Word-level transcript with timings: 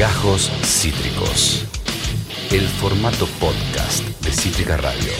Gajos 0.00 0.50
Cítricos. 0.64 1.66
El 2.50 2.66
formato 2.66 3.26
podcast 3.38 4.02
de 4.24 4.32
Cítrica 4.32 4.78
Radio. 4.78 5.12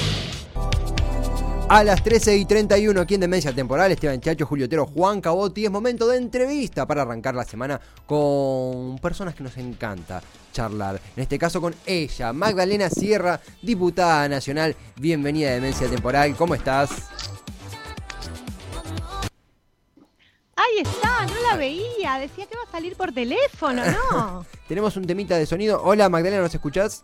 A 1.69 1.85
las 1.85 2.03
13 2.03 2.39
y 2.39 2.47
31 2.47 2.99
aquí 2.99 3.17
en 3.17 3.21
Demencia 3.21 3.53
Temporal, 3.53 3.93
Esteban 3.93 4.23
Chacho, 4.23 4.47
Julio 4.47 4.65
Otero, 4.65 4.87
Juan 4.87 5.21
Cabotti. 5.21 5.67
Es 5.67 5.71
momento 5.71 6.09
de 6.09 6.17
entrevista 6.17 6.87
para 6.87 7.03
arrancar 7.03 7.35
la 7.35 7.45
semana 7.45 7.79
con 8.07 8.99
personas 9.01 9.35
que 9.35 9.45
nos 9.45 9.59
encanta 9.59 10.23
charlar. 10.51 10.99
En 11.15 11.25
este 11.25 11.39
caso 11.39 11.61
con 11.61 11.75
ella, 11.85 12.33
Magdalena 12.33 12.89
Sierra, 12.89 13.39
diputada 13.61 14.31
nacional. 14.31 14.75
Bienvenida 14.97 15.51
a 15.51 15.55
Demencia 15.57 15.91
Temporal. 15.91 16.35
¿Cómo 16.37 16.55
estás? 16.55 16.89
Ahí 20.61 20.81
está, 20.83 21.25
no 21.25 21.41
la 21.49 21.57
veía. 21.57 22.19
Decía 22.19 22.45
que 22.45 22.55
iba 22.55 22.63
a 22.63 22.71
salir 22.71 22.95
por 22.95 23.13
teléfono, 23.13 23.83
¿no? 23.87 24.45
Tenemos 24.69 24.95
un 24.97 25.07
temita 25.07 25.39
de 25.39 25.47
sonido. 25.47 25.81
Hola 25.83 26.11
Magdalena, 26.11 26.43
¿nos 26.43 26.55
escuchás? 26.55 27.01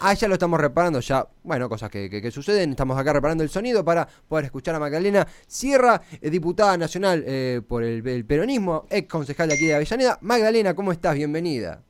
Ah, 0.00 0.14
ya 0.14 0.28
lo 0.28 0.34
estamos 0.34 0.60
reparando, 0.60 1.00
ya, 1.00 1.26
bueno, 1.42 1.68
cosas 1.68 1.90
que, 1.90 2.30
suceden. 2.30 2.70
Estamos 2.70 2.96
acá 2.96 3.12
reparando 3.12 3.42
el 3.42 3.50
sonido 3.50 3.84
para 3.84 4.06
poder 4.06 4.44
escuchar 4.44 4.76
a 4.76 4.78
Magdalena 4.78 5.26
Sierra, 5.48 6.00
eh, 6.20 6.30
diputada 6.30 6.76
nacional 6.76 7.24
eh, 7.26 7.62
por 7.66 7.82
el, 7.82 8.24
peronismo, 8.24 8.86
ex 8.88 9.08
concejal 9.08 9.48
de 9.48 9.54
aquí 9.54 9.66
de 9.66 9.74
Avellaneda. 9.74 10.18
Magdalena, 10.20 10.74
¿cómo 10.74 10.92
estás? 10.92 11.16
Bienvenida. 11.16 11.82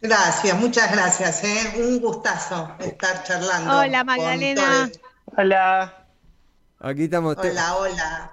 Gracias, 0.00 0.58
muchas 0.58 0.90
gracias. 0.90 1.44
¿eh? 1.44 1.74
Un 1.76 2.00
gustazo 2.00 2.76
estar 2.78 3.24
charlando. 3.24 3.78
Hola, 3.78 4.04
Magdalena. 4.04 4.90
Hola. 5.36 6.01
Aquí 6.82 7.04
estamos. 7.04 7.36
Hola, 7.38 7.76
hola. 7.76 8.32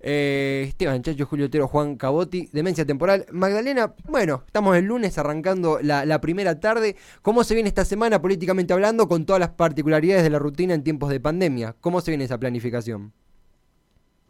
Eh, 0.00 0.64
Esteban 0.66 1.02
Chacho, 1.02 1.26
Julio 1.26 1.46
Otero, 1.46 1.68
Juan 1.68 1.96
Cabotti, 1.96 2.48
Demencia 2.50 2.86
Temporal. 2.86 3.26
Magdalena, 3.30 3.94
bueno, 4.04 4.42
estamos 4.46 4.76
el 4.78 4.86
lunes 4.86 5.18
arrancando 5.18 5.78
la, 5.82 6.20
primera 6.22 6.58
tarde. 6.58 6.96
¿Cómo 7.20 7.44
se 7.44 7.52
viene 7.52 7.68
esta 7.68 7.84
semana 7.84 8.20
políticamente 8.20 8.72
hablando 8.72 9.06
con 9.08 9.26
todas 9.26 9.40
las 9.40 9.50
particularidades 9.50 10.24
de 10.24 10.30
la 10.30 10.38
rutina 10.38 10.72
en 10.72 10.82
tiempos 10.82 11.10
de 11.10 11.20
pandemia? 11.20 11.76
¿Cómo 11.82 12.00
se 12.00 12.10
viene 12.10 12.24
esa 12.24 12.38
planificación? 12.38 13.12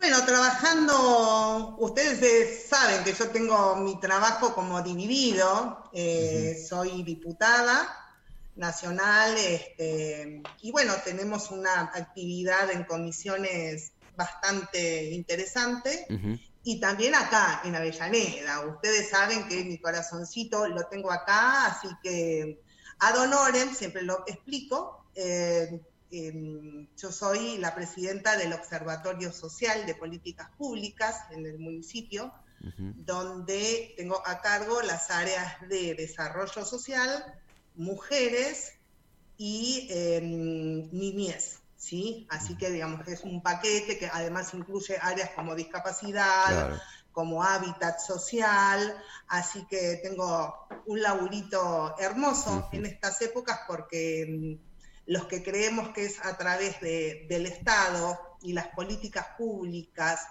Bueno, 0.01 0.25
trabajando, 0.27 1.77
ustedes 1.79 2.67
saben 2.69 3.05
que 3.05 3.13
yo 3.13 3.29
tengo 3.29 3.77
mi 3.77 4.01
trabajo 4.01 4.53
como 4.53 4.83
dividido, 4.83 5.89
eh, 5.93 6.61
soy 6.69 7.05
diputada 7.05 8.02
nacional 8.57 9.37
este, 9.39 10.43
y 10.61 10.73
bueno, 10.73 10.95
tenemos 11.05 11.51
una 11.51 11.83
actividad 11.83 12.71
en 12.71 12.85
comisiones 12.85 13.93
bastante 14.17 15.11
interesante. 15.11 16.07
Y 16.65 16.79
también 16.79 17.15
acá, 17.17 17.63
en 17.65 17.75
Avellaneda. 17.75 18.61
Ustedes 18.67 19.11
saben 19.11 19.49
que 19.49 19.65
mi 19.65 19.79
corazoncito 19.79 20.69
lo 20.69 20.85
tengo 20.85 21.11
acá, 21.11 21.67
así 21.67 21.89
que 22.03 22.61
ad 23.01 23.19
honorem, 23.19 23.75
siempre 23.75 24.03
lo 24.03 24.23
explico. 24.29 25.07
Eh, 25.17 25.81
em, 26.13 26.87
yo 26.97 27.11
soy 27.11 27.59
la 27.59 27.75
presidenta 27.75 28.37
del 28.37 28.53
Observatorio 28.53 29.33
Social 29.33 29.87
de 29.87 29.97
Políticas 29.97 30.51
Públicas 30.57 31.17
en 31.33 31.47
el 31.47 31.59
municipio, 31.59 32.33
donde 32.95 33.93
tengo 33.97 34.23
a 34.25 34.41
cargo 34.41 34.83
las 34.83 35.11
áreas 35.11 35.69
de 35.69 35.97
desarrollo 35.97 36.65
social, 36.65 37.43
mujeres 37.75 38.73
y 39.37 39.89
em, 39.91 40.91
niñez. 40.93 41.63
¿sí? 41.77 42.27
Así 42.31 42.57
que, 42.57 42.71
digamos, 42.71 43.07
es 43.09 43.23
un 43.23 43.43
paquete 43.43 43.99
que 43.99 44.07
además 44.07 44.55
incluye 44.55 44.97
áreas 45.01 45.31
como 45.31 45.55
discapacidad, 45.55 46.81
como 47.11 47.43
hábitat 47.43 47.99
social, 47.99 48.97
así 49.29 49.67
que 49.67 50.01
tengo 50.03 50.67
un 50.87 51.03
laburito 51.03 51.95
hermoso 51.99 52.69
en 52.73 52.87
estas 52.87 53.21
épocas 53.21 53.61
porque 53.67 54.27
mm, 54.29 55.13
los 55.13 55.27
que 55.27 55.43
creemos 55.43 55.89
que 55.91 56.07
es 56.07 56.25
a 56.25 56.37
través 56.39 56.81
del 56.81 57.47
Estado 57.47 58.19
y 58.43 58.53
las 58.53 58.69
políticas 58.69 59.27
públicas 59.37 60.27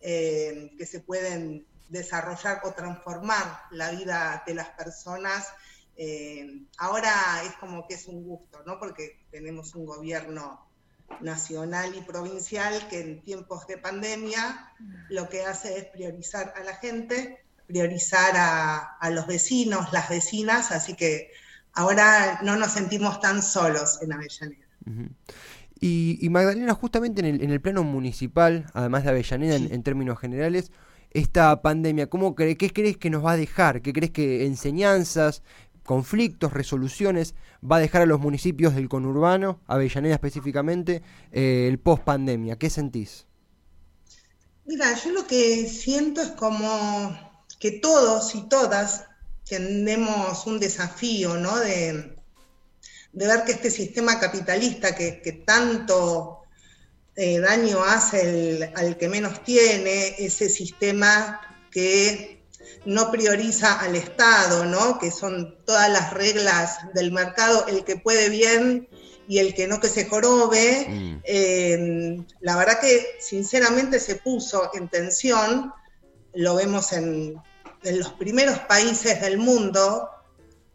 eh, 0.00 0.72
que 0.76 0.86
se 0.86 1.00
pueden 1.00 1.66
desarrollar 1.88 2.60
o 2.64 2.72
transformar 2.72 3.62
la 3.70 3.92
vida 3.92 4.42
de 4.46 4.54
las 4.54 4.70
personas, 4.70 5.46
eh, 5.96 6.62
ahora 6.78 7.42
es 7.44 7.54
como 7.54 7.86
que 7.86 7.94
es 7.94 8.06
un 8.06 8.24
gusto, 8.24 8.62
¿no? 8.66 8.78
Porque 8.78 9.24
tenemos 9.30 9.74
un 9.74 9.86
gobierno 9.86 10.66
nacional 11.20 11.94
y 11.96 12.02
provincial 12.02 12.86
que 12.88 13.00
en 13.00 13.22
tiempos 13.22 13.66
de 13.66 13.78
pandemia 13.78 14.72
lo 15.08 15.28
que 15.28 15.44
hace 15.44 15.78
es 15.78 15.84
priorizar 15.84 16.52
a 16.56 16.64
la 16.64 16.74
gente, 16.76 17.38
priorizar 17.66 18.32
a, 18.36 19.10
los 19.10 19.26
vecinos, 19.26 19.92
las 19.92 20.08
vecinas, 20.08 20.72
así 20.72 20.94
que 20.94 21.30
ahora 21.72 22.40
no 22.42 22.56
nos 22.56 22.72
sentimos 22.72 23.20
tan 23.20 23.42
solos 23.42 24.00
en 24.02 24.12
Avellaneda. 24.12 24.66
y, 25.80 26.28
Magdalena, 26.28 26.74
justamente 26.74 27.26
en 27.26 27.50
el, 27.50 27.60
plano 27.60 27.82
municipal, 27.82 28.66
además 28.74 29.04
de 29.04 29.10
Avellaneda 29.10 29.56
en, 29.56 29.82
términos 29.82 30.18
generales, 30.18 30.70
esta 31.10 31.62
pandemia, 31.62 32.08
¿cómo 32.08 32.34
cree, 32.34 32.56
¿qué 32.56 32.70
crees 32.70 32.98
que 32.98 33.10
nos 33.10 33.24
va 33.24 33.32
a 33.32 33.36
dejar? 33.36 33.80
¿Qué 33.80 33.92
crees 33.92 34.10
que 34.10 34.44
enseñanzas, 34.44 35.42
conflictos, 35.86 36.52
resoluciones, 36.52 37.34
va 37.62 37.76
a 37.76 37.80
dejar 37.80 38.02
a 38.02 38.06
los 38.06 38.20
municipios 38.20 38.74
del 38.74 38.88
conurbano, 38.88 39.60
Avellaneda 39.66 40.14
específicamente, 40.14 41.02
eh, 41.32 41.66
el 41.68 41.78
post 41.78 42.02
pandemia. 42.04 42.56
¿Qué 42.56 42.68
sentís? 42.68 43.26
Mira, 44.66 44.92
yo 45.02 45.12
lo 45.12 45.26
que 45.26 45.66
siento 45.68 46.20
es 46.20 46.30
como 46.32 47.16
que 47.58 47.70
todos 47.70 48.34
y 48.34 48.42
todas 48.48 49.04
tenemos 49.48 50.46
un 50.46 50.58
desafío, 50.58 51.36
¿no? 51.36 51.56
De, 51.58 52.16
ver 53.12 53.44
que 53.44 53.52
este 53.52 53.70
sistema 53.70 54.20
capitalista 54.20 54.94
que, 54.94 55.42
tanto 55.46 56.42
eh, 57.14 57.38
daño 57.38 57.82
hace 57.82 58.72
al 58.74 58.98
que 58.98 59.08
menos 59.08 59.42
tiene, 59.42 60.16
ese 60.18 60.50
sistema 60.50 61.40
que 61.70 62.44
no 62.84 63.10
prioriza 63.10 63.80
al 63.80 63.96
Estado, 63.96 64.64
¿no? 64.64 64.98
que 64.98 65.10
son 65.10 65.56
todas 65.64 65.90
las 65.90 66.12
reglas 66.12 66.78
del 66.94 67.12
mercado, 67.12 67.66
el 67.66 67.84
que 67.84 67.96
puede 67.96 68.28
bien 68.28 68.88
y 69.28 69.38
el 69.38 69.54
que 69.54 69.66
no 69.66 69.80
que 69.80 69.88
se 69.88 70.06
jorobe. 70.06 70.86
Mm. 70.88 71.20
Eh, 71.24 72.24
la 72.40 72.56
verdad 72.56 72.80
que 72.80 73.16
sinceramente 73.20 73.98
se 73.98 74.16
puso 74.16 74.70
en 74.74 74.88
tensión, 74.88 75.72
lo 76.34 76.54
vemos 76.54 76.92
en, 76.92 77.40
los 77.82 78.12
primeros 78.14 78.58
países 78.60 79.20
del 79.20 79.38
mundo, 79.38 80.08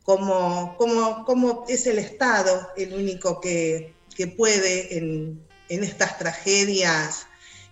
como, 0.04 0.76
como, 0.78 1.26
como, 1.26 1.66
es 1.68 1.86
el 1.86 2.00
Estado 2.00 2.70
el 2.78 2.94
único 2.94 3.42
que, 3.42 3.96
puede 4.38 4.98
en, 4.98 5.46
estas 5.68 6.18
tragedias 6.20 7.26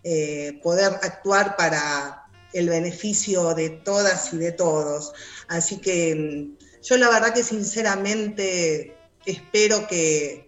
eh, 0.03 0.59
poder 0.63 0.94
actuar 1.03 1.56
para, 1.56 2.19
el 2.54 2.70
beneficio 2.70 3.54
de 3.54 3.70
todas 3.70 4.34
y 4.34 4.38
de 4.38 4.52
todos. 4.52 5.14
Así 5.48 5.78
que 5.78 6.16
mm, 6.16 6.82
yo 6.84 6.98
la 6.98 7.10
verdad 7.10 7.34
que 7.34 7.44
sinceramente 7.44 8.96
espero 9.26 9.88
que, 9.88 10.48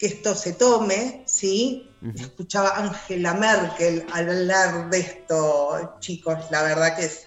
esto 0.00 0.34
se 0.34 0.52
tome, 0.52 1.22
¿sí? 1.24 1.88
Escuchaba 2.14 2.68
a 2.68 2.88
Angela 2.88 3.32
Merkel 3.32 4.04
hablar 4.12 4.90
de 4.90 4.98
esto, 4.98 5.96
chicos, 6.00 6.36
la 6.50 6.62
verdad 6.62 6.94
que 6.94 7.06
es 7.06 7.26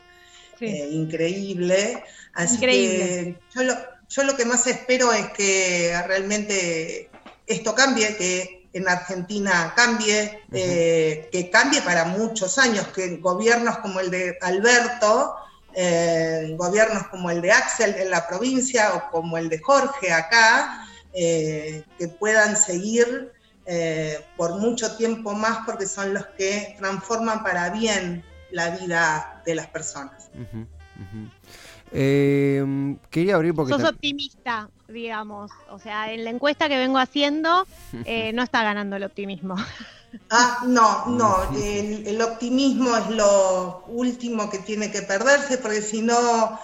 eh, 0.59 0.87
increíble. 0.91 2.03
Así 2.33 2.59
que 2.59 3.35
yo 3.55 3.63
lo, 3.63 3.73
yo 4.09 4.23
lo 4.25 4.37
que 4.37 4.45
más 4.45 4.67
espero 4.67 5.11
es 5.11 5.31
que 5.31 5.91
realmente 6.05 7.09
esto 7.47 7.73
cambie, 7.73 8.15
que 8.15 8.56
en 8.73 8.87
Argentina 8.87 9.73
cambie, 9.75 10.43
eh, 10.51 11.29
que 11.31 11.49
cambie 11.49 11.81
para 11.81 12.05
muchos 12.05 12.57
años, 12.57 12.87
que 12.89 13.17
gobiernos 13.17 13.77
como 13.79 13.99
el 13.99 14.11
de 14.11 14.37
Alberto, 14.41 15.35
eh, 15.73 16.53
gobiernos 16.57 17.07
como 17.07 17.29
el 17.29 17.41
de 17.41 17.51
Axel 17.51 17.95
en 17.95 18.09
la 18.09 18.27
provincia 18.27 18.93
o 18.95 19.11
como 19.11 19.37
el 19.37 19.49
de 19.49 19.59
Jorge 19.59 20.11
acá, 20.11 20.87
eh, 21.13 21.83
que 21.97 22.07
puedan 22.07 22.55
seguir 22.55 23.33
por 24.37 24.59
mucho 24.61 24.95
tiempo 24.95 25.33
más 25.33 25.65
porque 25.65 25.87
son 25.87 26.13
los 26.13 26.25
que 26.37 26.77
transforman 26.79 27.43
para 27.43 27.69
bien 27.69 28.23
la 28.49 28.69
vida 28.77 29.41
de 29.45 29.55
las 29.55 29.67
personas. 29.67 30.29
quería 31.91 33.35
abrir 33.35 33.53
porque... 33.53 33.73
Sos 33.73 33.83
optimista 33.83 34.69
digamos. 34.87 35.51
O 35.69 35.79
sea, 35.79 36.11
en 36.11 36.23
la 36.23 36.29
encuesta 36.29 36.69
que 36.69 36.77
vengo 36.77 36.97
haciendo 36.97 37.67
eh, 38.05 38.31
no 38.33 38.43
está 38.43 38.63
ganando 38.63 38.95
el 38.95 39.03
optimismo. 39.03 39.55
Ah, 40.29 40.63
no, 40.65 41.05
no, 41.07 41.51
el, 41.53 42.21
optimismo 42.21 42.95
es 42.95 43.09
lo 43.09 43.83
último 43.87 44.49
que 44.49 44.59
tiene 44.59 44.89
que 44.89 45.01
perderse, 45.01 45.57
porque 45.57 45.81
si 45.81 46.01
no, 46.01 46.57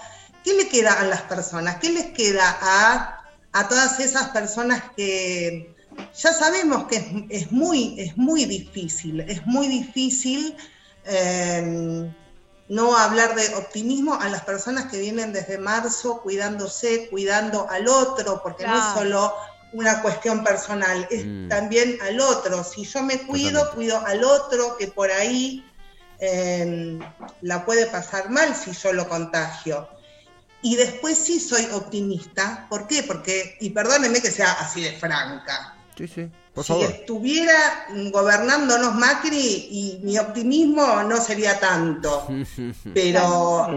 ¿qué 0.46 0.54
le 0.54 0.70
queda 0.70 0.94
a 0.94 1.04
las 1.04 1.24
personas? 1.24 1.76
¿Qué 1.76 1.92
les 1.92 2.06
queda 2.12 2.58
a, 2.62 3.22
a 3.52 3.68
todas 3.68 4.00
esas 4.00 4.30
personas 4.30 4.82
que 4.96 5.76
ya 6.16 6.34
sabemos 6.34 6.86
que 6.86 7.28
es, 7.30 7.52
muy, 7.52 7.96
es 8.00 8.18
muy 8.18 8.46
difícil, 8.46 9.20
es 9.20 9.46
muy 9.46 9.68
difícil 9.68 10.56
eh, 11.06 12.10
no 12.70 12.96
hablar 12.96 13.36
de 13.36 13.56
optimismo 13.56 14.16
a 14.16 14.30
las 14.30 14.44
personas 14.44 14.90
que 14.90 15.00
vienen 15.00 15.34
desde 15.34 15.58
marzo 15.58 16.22
cuidándose, 16.22 17.10
cuidando 17.10 17.70
al 17.70 17.88
otro, 17.88 18.42
porque 18.42 18.66
no 18.66 18.78
es 18.78 18.94
solo 18.94 19.34
una 19.74 20.02
cuestión 20.02 20.44
personal, 20.44 21.08
es 21.10 21.26
mm. 21.26 21.50
también 21.50 21.98
al 22.02 22.20
otro. 22.20 22.64
Si 22.64 22.86
yo 22.86 23.02
me 23.04 23.20
cuido, 23.24 23.72
cuido 23.72 24.04
al 24.06 24.24
otro 24.24 24.78
que 24.78 24.88
por 24.88 25.12
ahí 25.12 25.70
em, 26.20 27.00
la 27.42 27.66
puede 27.66 27.88
pasar 27.88 28.30
mal 28.30 28.56
si 28.56 28.72
yo 28.72 28.94
lo 28.94 29.10
contagio. 29.10 29.90
Y 30.62 30.78
después 30.78 31.18
sí 31.18 31.40
soy 31.40 31.66
optimista. 31.74 32.68
¿Por 32.70 32.88
qué? 32.88 33.04
Porque, 33.04 33.58
y 33.60 33.72
perdónenme 33.72 34.22
que 34.22 34.32
sea 34.32 34.54
así 34.54 34.82
de 34.82 34.94
franca. 34.94 35.76
Sí, 35.96 36.08
sí. 36.08 36.32
Si 36.64 36.82
estuviera 36.82 37.88
gobernándonos 38.12 38.96
Macri 38.96 39.68
y 39.72 40.00
mi 40.04 40.18
optimismo 40.18 41.04
no 41.04 41.22
sería 41.22 41.60
tanto, 41.60 42.28
pero 42.94 43.68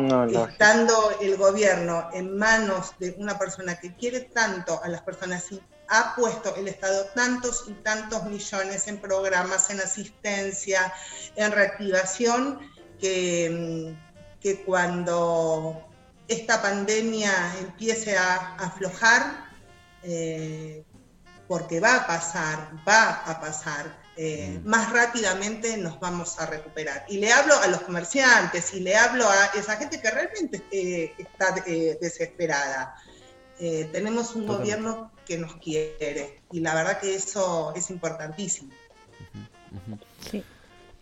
estando 0.49 1.19
el 1.21 1.37
gobierno 1.37 2.09
en 2.13 2.37
manos 2.37 2.95
de 2.99 3.15
una 3.19 3.39
persona 3.39 3.79
que 3.79 3.95
quiere 3.95 4.21
tanto 4.21 4.83
a 4.83 4.89
las 4.89 5.03
personas 5.03 5.51
y 5.53 5.61
ha 5.89 6.15
puesto 6.17 6.55
el 6.57 6.69
Estado 6.69 7.07
tantos 7.15 7.65
y 7.69 7.73
tantos 7.75 8.25
millones 8.25 8.89
en 8.89 8.99
programas, 8.99 9.71
en 9.71 9.81
asistencia, 9.81 10.93
en 11.37 11.53
reactivación, 11.53 12.59
que, 12.99 13.95
mm, 13.95 14.41
que 14.41 14.63
cuando 14.65 15.87
esta 16.29 16.61
pandemia 16.61 17.33
empiece 17.61 18.17
a 18.17 18.57
aflojar, 18.57 19.47
eh, 20.03 20.85
porque 21.49 21.81
va 21.81 21.97
a 21.97 22.07
pasar, 22.07 22.71
va 22.87 23.23
a 23.25 23.41
pasar, 23.41 23.97
eh, 24.17 24.59
mm. 24.63 24.67
más 24.67 24.91
rápidamente 24.93 25.77
nos 25.77 26.01
vamos 26.01 26.39
a 26.39 26.47
recuperar. 26.47 27.05
Y 27.09 27.19
le 27.19 27.33
hablo 27.33 27.55
a 27.59 27.67
los 27.67 27.83
comerciantes 27.83 28.73
y 28.75 28.81
le 28.81 28.97
hablo 28.97 29.29
a 29.29 29.47
esa 29.59 29.77
gente 29.77 30.01
que 30.01 30.11
realmente 30.11 30.63
eh, 30.71 31.15
está 31.19 31.55
eh, 31.67 31.99
desesperada. 32.01 32.97
tenemos 33.59 34.35
un 34.35 34.47
gobierno 34.47 35.13
que 35.25 35.39
nos 35.39 35.57
quiere 35.57 36.43
y 36.53 36.61
la 36.61 36.75
verdad 36.75 37.01
que 37.01 37.15
eso 37.15 37.73
es 37.75 37.91
importantísimo. 37.91 38.71
Sí. 40.31 40.45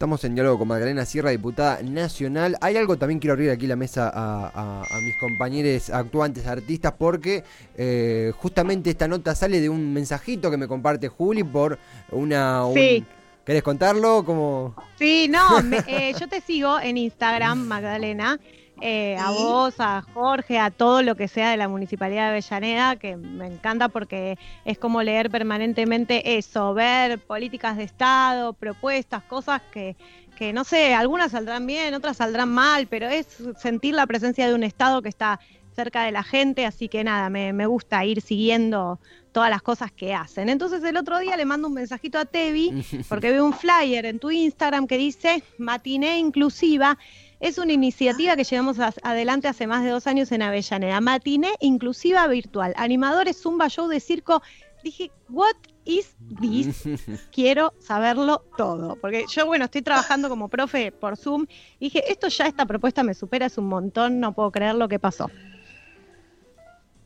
Estamos 0.05 0.23
en 0.25 0.35
diálogo 0.35 0.59
con 0.59 0.69
Magdalena 0.69 1.06
Sierra, 1.06 1.31
diputada 1.31 1.83
nacional. 1.83 2.59
Hay 2.61 2.77
algo 2.77 2.99
también 2.99 3.21
quiero 3.21 3.33
abrir 3.33 3.49
aquí 3.49 3.67
la 3.67 3.75
mesa 3.75 4.12
a, 4.15 4.85
mis 5.01 5.17
compañeros 5.17 5.89
actuantes 5.89 6.47
artistas 6.47 6.93
porque 6.99 7.43
eh, 7.75 8.31
justamente 8.37 8.91
esta 8.91 9.09
nota 9.09 9.35
sale 9.35 9.62
de 9.62 9.71
un 9.71 9.95
mensajito 9.95 10.51
que 10.51 10.59
me 10.59 10.69
comparte 10.69 11.09
Juli 11.09 11.43
por 11.43 11.79
una... 12.11 12.65
sí. 12.75 13.03
¿Querés 13.47 13.62
contarlo? 13.62 14.27
Como... 14.27 14.75
Sí, 14.99 15.27
no, 15.31 15.61
eh, 15.87 16.12
yo 16.21 16.29
te 16.29 16.43
sigo 16.43 16.79
en 16.79 16.99
Instagram, 16.99 17.61
Magdalena, 17.61 18.39
eh, 18.87 19.17
a 19.19 19.31
vos, 19.31 19.77
a 19.79 20.03
Jorge, 20.03 20.59
a 20.59 20.71
todo 20.71 21.01
lo 21.01 21.15
que 21.15 21.27
sea 21.27 21.51
de 21.51 21.57
la 21.57 21.69
Municipalidad 21.69 22.25
de 22.25 22.29
Avellaneda, 22.33 22.97
que 22.97 23.17
me 23.17 23.47
encanta 23.47 23.89
porque 23.89 24.37
es 24.67 24.77
como 24.77 25.03
leer 25.03 25.31
permanentemente 25.31 26.37
eso, 26.37 26.75
ver 26.75 27.19
políticas 27.19 27.79
de 27.79 27.85
Estado, 27.85 28.53
propuestas, 28.53 29.23
cosas 29.23 29.63
que, 29.73 29.97
que 30.37 30.53
no 30.53 30.65
sé, 30.65 30.93
algunas 30.93 31.33
saldrán 31.33 31.67
bien, 31.67 31.95
otras 31.95 32.19
saldrán 32.19 32.53
mal, 32.53 32.87
pero 32.87 33.09
es 33.09 33.27
sentir 33.57 33.95
la 33.95 34.07
presencia 34.07 34.47
de 34.47 34.55
un 34.55 34.65
Estado 34.65 35.01
que 35.01 35.09
está 35.09 35.41
cerca 35.75 36.05
de 36.05 36.13
la 36.13 36.23
gente, 36.23 36.67
así 36.67 36.91
que 36.91 37.05
nada, 37.05 37.31
me, 37.31 37.55
me 37.55 37.65
gusta 37.65 38.05
ir 38.05 38.21
siguiendo 38.21 39.01
todas 39.33 39.49
las 39.49 39.63
cosas 39.63 39.93
que 39.93 40.15
hacen. 40.15 40.51
Entonces 40.51 40.85
el 40.85 40.99
otro 40.99 41.19
día 41.19 41.39
le 41.39 41.47
mando 41.47 41.69
un 41.69 41.75
mensajito 41.75 42.19
a 42.19 42.27
Tevi 42.27 42.85
porque 43.09 43.31
veo 43.31 43.47
un 43.47 43.55
flyer 43.55 44.05
en 44.05 44.19
tu 44.19 44.31
Instagram 44.31 44.87
que 44.87 44.99
dice 44.99 45.43
matiné 45.57 46.19
inclusiva 46.19 46.99
es 47.44 47.58
una 47.58 47.75
iniciativa 47.75 48.37
que 48.37 48.44
llevamos 48.44 48.79
adelante 49.02 49.49
hace 49.49 49.67
más 49.67 49.85
de 49.85 49.91
dos 49.91 50.06
años 50.06 50.32
en 50.32 50.41
Avellaneda. 50.41 50.99
Matiné 51.02 51.52
inclusiva 51.61 52.26
virtual. 52.26 52.73
Animadores, 52.79 53.43
zumba, 53.43 53.69
show 53.69 53.87
de 53.87 54.00
circo. 54.00 54.43
Dije, 54.82 55.11
what 55.29 55.55
is 55.85 56.17
this? 56.41 56.85
Quiero 57.32 57.75
saberlo 57.81 58.46
todo. 58.56 58.96
Porque 58.96 59.26
yo, 59.29 59.44
bueno, 59.44 59.67
estoy 59.67 59.82
trabajando 59.82 60.31
como 60.31 60.49
profe 60.49 60.91
por 60.91 61.19
Zoom. 61.19 61.46
dije, 61.79 62.11
esto 62.11 62.29
ya, 62.29 62.46
esta 62.46 62.64
propuesta 62.64 63.02
me 63.02 63.12
supera, 63.12 63.44
es 63.44 63.58
un 63.58 63.67
montón, 63.67 64.20
no 64.20 64.32
puedo 64.35 64.50
creer 64.50 64.76
lo 64.76 64.88
que 64.88 64.99
pasó. 64.99 65.31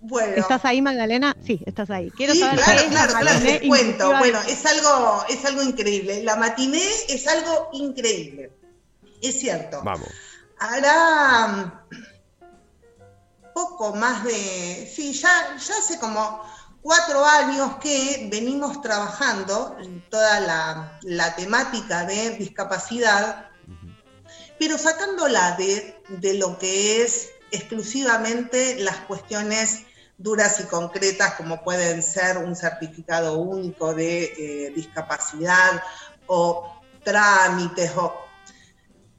Bueno. 0.00 0.36
¿Estás 0.36 0.64
ahí, 0.64 0.80
Magdalena? 0.80 1.36
Sí, 1.44 1.60
estás 1.66 1.90
ahí. 1.90 2.12
Quiero 2.12 2.36
saber 2.36 2.60
claro, 2.60 2.82
claro, 2.90 3.12
claro, 3.18 3.40
te 3.40 3.66
cuento. 3.66 4.16
Bueno, 4.18 4.38
es 4.48 4.64
algo, 4.64 5.24
es 5.28 5.44
algo 5.44 5.64
increíble. 5.64 6.22
La 6.22 6.36
matiné 6.36 6.84
es 7.08 7.26
algo 7.26 7.70
increíble. 7.72 8.52
Es 9.20 9.40
cierto. 9.40 9.80
Vamos 9.82 10.27
hará 10.58 11.48
mm, 11.48 11.72
poco 13.54 13.94
más 13.94 14.24
de, 14.24 14.90
sí, 14.94 15.12
ya, 15.12 15.56
ya 15.56 15.78
hace 15.78 15.98
como 15.98 16.42
cuatro 16.82 17.24
años 17.24 17.76
que 17.80 18.28
venimos 18.30 18.80
trabajando 18.80 19.76
toda 20.10 20.40
la, 21.02 21.36
temática 21.36 22.04
de 22.04 22.30
discapacidad, 22.38 23.50
pero 24.58 24.78
sacándola 24.78 25.56
de, 25.56 26.00
de 26.08 26.34
lo 26.34 26.58
que 26.58 27.02
es 27.02 27.30
exclusivamente 27.50 28.76
las 28.80 28.96
cuestiones 28.98 29.82
duras 30.18 30.60
y 30.60 30.64
concretas 30.64 31.34
como 31.34 31.62
pueden 31.62 32.02
ser 32.02 32.38
un 32.38 32.56
certificado 32.56 33.38
único 33.38 33.94
de 33.94 34.24
eh, 34.24 34.72
discapacidad 34.74 35.82
o 36.26 36.80
trámites 37.04 37.92
o 37.96 38.12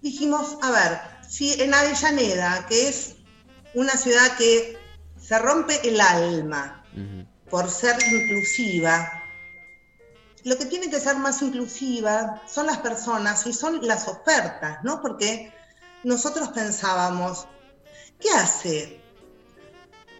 dijimos, 0.01 0.57
a 0.61 0.71
ver, 0.71 1.18
en 1.37 1.73
Avellaneda, 1.73 2.65
que 2.67 2.89
es 2.89 3.15
una 3.73 3.93
ciudad 3.93 4.35
que 4.37 4.77
se 5.21 5.37
rompe 5.39 5.79
el 5.87 6.01
alma 6.01 6.83
por 7.49 7.69
ser 7.69 7.95
inclusiva, 8.11 9.23
lo 10.43 10.57
que 10.57 10.65
tiene 10.65 10.89
que 10.89 10.99
ser 10.99 11.17
más 11.17 11.41
inclusiva 11.41 12.41
son 12.47 12.65
las 12.65 12.79
personas 12.79 13.45
y 13.45 13.53
son 13.53 13.85
las 13.85 14.07
ofertas, 14.07 14.79
¿no? 14.83 15.01
Porque 15.01 15.53
nosotros 16.03 16.49
pensábamos, 16.49 17.47
¿qué 18.19 18.31
hace 18.31 19.01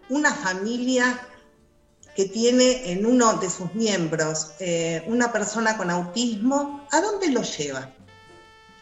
una 0.10 0.34
familia 0.34 1.20
que 2.16 2.26
tiene 2.26 2.92
en 2.92 3.06
uno 3.06 3.36
de 3.36 3.50
sus 3.50 3.74
miembros 3.74 4.52
eh, 4.60 5.04
una 5.08 5.32
persona 5.32 5.78
con 5.78 5.90
autismo? 5.90 6.86
¿A 6.92 7.02
dónde 7.02 7.30
lo 7.30 7.42
lleva? 7.42 7.94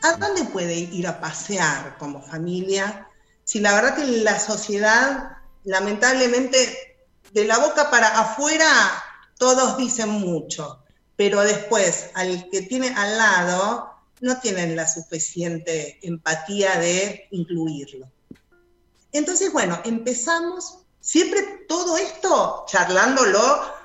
¿A 0.03 0.13
dónde 0.17 0.43
puede 0.45 0.75
ir 0.75 1.07
a 1.07 1.19
pasear 1.19 1.97
como 1.97 2.21
familia? 2.21 3.07
Si 3.43 3.59
la 3.59 3.73
verdad 3.73 3.95
que 3.95 4.05
la 4.05 4.39
sociedad, 4.39 5.37
lamentablemente, 5.63 6.97
de 7.33 7.45
la 7.45 7.57
boca 7.57 7.89
para 7.89 8.07
afuera, 8.19 8.67
todos 9.37 9.77
dicen 9.77 10.09
mucho, 10.09 10.83
pero 11.15 11.41
después 11.41 12.09
al 12.13 12.49
que 12.49 12.61
tiene 12.63 12.89
al 12.89 13.17
lado 13.17 13.93
no 14.21 14.39
tienen 14.39 14.75
la 14.75 14.87
suficiente 14.87 15.99
empatía 16.01 16.77
de 16.79 17.27
incluirlo. 17.31 18.09
Entonces, 19.11 19.51
bueno, 19.51 19.79
empezamos 19.85 20.79
siempre 20.99 21.65
todo 21.67 21.97
esto 21.97 22.65
charlándolo 22.67 23.76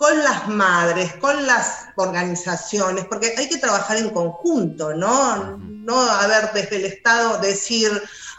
con 0.00 0.18
las 0.24 0.48
madres, 0.48 1.14
con 1.16 1.46
las 1.46 1.88
organizaciones, 1.94 3.04
porque 3.04 3.34
hay 3.36 3.50
que 3.50 3.58
trabajar 3.58 3.98
en 3.98 4.08
conjunto, 4.08 4.94
¿no? 4.94 5.58
No 5.58 6.00
a 6.00 6.26
ver 6.26 6.52
desde 6.54 6.76
el 6.76 6.86
Estado 6.86 7.36
decir, 7.36 7.90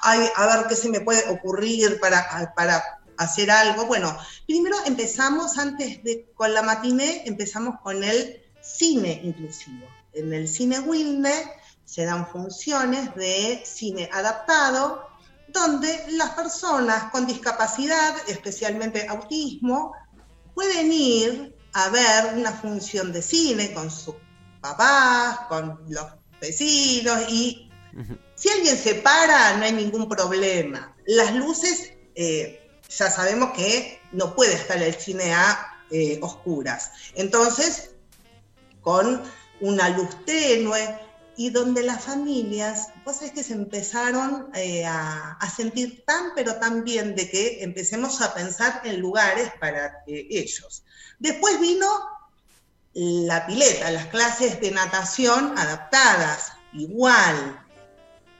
ay, 0.01 0.27
a 0.37 0.47
ver 0.47 0.65
qué 0.67 0.75
se 0.75 0.89
me 0.89 1.01
puede 1.01 1.29
ocurrir 1.29 1.99
para, 1.99 2.51
para 2.55 2.83
hacer 3.17 3.51
algo. 3.51 3.85
Bueno, 3.85 4.17
primero 4.47 4.75
empezamos 4.87 5.59
antes 5.59 6.03
de 6.03 6.31
con 6.33 6.51
la 6.51 6.63
matiné, 6.63 7.21
empezamos 7.27 7.75
con 7.83 8.03
el 8.03 8.41
cine 8.59 9.21
inclusivo. 9.23 9.85
En 10.13 10.33
el 10.33 10.47
cine 10.47 10.79
Wilne 10.79 11.53
se 11.85 12.05
dan 12.05 12.27
funciones 12.27 13.13
de 13.13 13.61
cine 13.67 14.09
adaptado, 14.11 15.07
donde 15.49 16.05
las 16.13 16.31
personas 16.31 17.11
con 17.11 17.27
discapacidad, 17.27 18.15
especialmente 18.27 19.07
autismo, 19.07 19.93
pueden 20.53 20.91
ir 20.91 21.55
a 21.73 21.89
ver 21.89 22.35
una 22.35 22.51
función 22.51 23.11
de 23.11 23.21
cine 23.21 23.73
con 23.73 23.89
sus 23.89 24.15
papás, 24.61 25.39
con 25.47 25.79
los 25.87 26.05
vecinos 26.39 27.19
y 27.29 27.69
si 28.35 28.49
alguien 28.49 28.77
se 28.77 28.95
para 28.95 29.57
no 29.57 29.65
hay 29.65 29.73
ningún 29.73 30.07
problema. 30.07 30.95
Las 31.05 31.35
luces, 31.35 31.93
eh, 32.15 32.69
ya 32.89 33.09
sabemos 33.09 33.51
que 33.51 34.01
no 34.11 34.35
puede 34.35 34.53
estar 34.53 34.81
el 34.81 34.93
cine 34.95 35.33
a 35.33 35.77
eh, 35.91 36.19
oscuras. 36.21 36.91
Entonces, 37.15 37.91
con 38.81 39.21
una 39.59 39.89
luz 39.89 40.09
tenue, 40.25 40.99
y 41.37 41.49
donde 41.49 41.83
las 41.83 42.03
familias, 42.03 42.89
pues 43.03 43.21
es 43.21 43.31
que 43.31 43.43
se 43.43 43.53
empezaron 43.53 44.49
eh, 44.53 44.85
a, 44.85 45.37
sentir 45.55 46.03
tan, 46.05 46.31
pero 46.35 46.55
tan 46.55 46.83
bien 46.83 47.15
de 47.15 47.29
que 47.29 47.63
empecemos 47.63 48.21
a 48.21 48.33
pensar 48.33 48.81
en 48.83 48.99
lugares 48.99 49.51
para 49.59 50.03
ellos. 50.07 50.83
Después 51.19 51.59
vino 51.59 51.87
la 52.93 53.45
pileta, 53.47 53.91
las 53.91 54.07
clases 54.07 54.59
de 54.59 54.71
natación 54.71 55.57
adaptadas, 55.57 56.51
igual. 56.73 57.65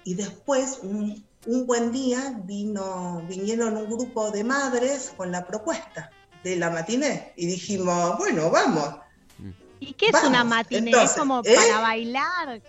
Y 0.03 0.15
después 0.15 0.79
un 0.81 1.23
un 1.47 1.65
buen 1.65 1.91
día 1.91 2.39
vino, 2.43 3.23
vinieron 3.27 3.75
un 3.77 3.89
grupo 3.89 4.31
de 4.31 4.43
madres 4.43 5.13
con 5.17 5.31
la 5.31 5.45
propuesta 5.45 6.11
de 6.43 6.55
la 6.55 6.69
matiné 6.69 7.33
y 7.35 7.47
dijimos, 7.47 8.17
bueno, 8.17 8.49
vamos. 8.49 8.95
¿Y 9.81 9.93
qué 9.93 10.09
es 10.09 10.23
una 10.23 10.43
matiné? 10.43 10.91
¿Es 10.91 11.13
como 11.13 11.41
¿eh? 11.43 11.55
para 11.55 11.81
bailar? 11.81 12.61